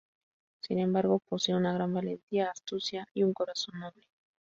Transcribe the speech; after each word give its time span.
Sin 0.63 0.79
embargo, 0.79 1.19
posee 1.29 1.53
una 1.53 1.73
gran 1.73 1.93
valentía, 1.93 2.49
astucia 2.49 3.05
y 3.13 3.21
un 3.21 3.33
corazón 3.35 3.79
noble. 3.81 4.07